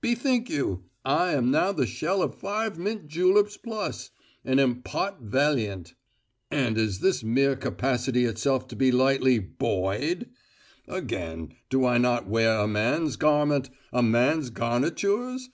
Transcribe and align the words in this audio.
Bethink 0.00 0.50
you, 0.50 0.82
I 1.04 1.30
am 1.34 1.52
now 1.52 1.70
the 1.70 1.86
shell 1.86 2.20
of 2.20 2.34
five 2.34 2.76
mint 2.76 3.06
juleps 3.06 3.56
plus, 3.56 4.10
and 4.44 4.58
am 4.58 4.82
pot 4.82 5.20
valiant. 5.22 5.94
And 6.50 6.76
is 6.76 6.98
this 6.98 7.22
mere 7.22 7.54
capacity 7.54 8.24
itself 8.24 8.66
to 8.66 8.74
be 8.74 8.90
lightly 8.90 9.38
boyed? 9.38 10.28
Again, 10.88 11.54
do 11.70 11.86
I 11.86 11.98
not 11.98 12.26
wear 12.26 12.58
a 12.58 12.66
man's 12.66 13.14
garment, 13.14 13.70
a 13.92 14.02
man's 14.02 14.50
garnitures? 14.50 15.50